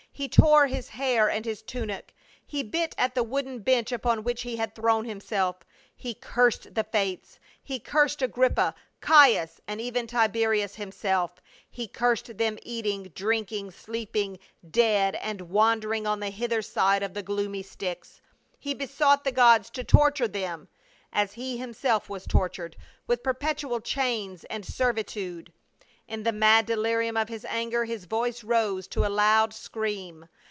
[0.13, 2.15] He tore his hair and his tunic;
[2.45, 5.63] he bit at the wooden bench upon which he had thrown himself
[5.95, 12.37] He cursed the fates, he cursed Agrippa, Caius and even Tiberius him self; he cursed
[12.37, 14.37] them eating, drinking, sleeping,
[14.69, 18.21] dead and wandering on the hither side of the gloomy Styx,
[18.59, 20.67] He besought the gods to torture them,
[21.11, 22.75] as he himself was tortured,
[23.07, 25.51] with perpetual chains and servitude.
[26.07, 30.27] In the mad delirium of his anger his voice rose to a loud scream.